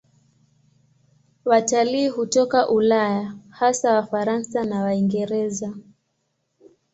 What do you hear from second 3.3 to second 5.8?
hasa Wafaransa na Waingereza.